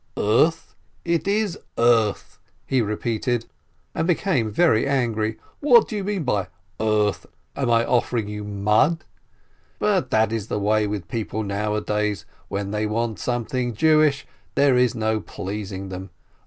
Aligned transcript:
"Earth, 0.17 0.73
it 1.05 1.27
is 1.27 1.59
earth!" 1.77 2.39
he 2.65 2.81
repeated, 2.81 3.45
and 3.93 4.07
became 4.07 4.49
very 4.49 4.87
angry. 4.87 5.37
"What 5.59 5.87
do 5.87 5.95
you 5.95 6.03
mean 6.03 6.23
by 6.23 6.47
earth? 6.79 7.27
Am 7.55 7.69
I 7.69 7.85
offering 7.85 8.27
you 8.27 8.43
mud? 8.43 9.03
But 9.77 10.09
that 10.09 10.31
is 10.31 10.47
the 10.47 10.57
way 10.57 10.87
with 10.87 11.07
people 11.07 11.43
nowadays, 11.43 12.25
when 12.47 12.71
they 12.71 12.87
want 12.87 13.19
something 13.19 13.75
Jewish, 13.75 14.25
there 14.55 14.75
is 14.75 14.95
no 14.95 15.19
pleasing 15.19 15.89
them! 15.89 16.09